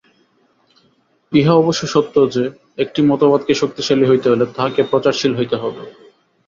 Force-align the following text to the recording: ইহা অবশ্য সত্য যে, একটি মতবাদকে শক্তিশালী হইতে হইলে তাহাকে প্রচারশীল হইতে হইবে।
ইহা 1.31 1.53
অবশ্য 1.53 1.81
সত্য 1.87 2.15
যে, 2.29 2.43
একটি 2.77 2.99
মতবাদকে 3.01 3.53
শক্তিশালী 3.53 4.05
হইতে 4.07 4.27
হইলে 4.29 4.45
তাহাকে 4.55 4.81
প্রচারশীল 4.83 5.33
হইতে 5.35 5.55
হইবে। 5.57 5.83